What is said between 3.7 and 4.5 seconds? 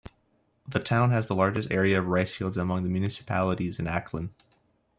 in Aklan.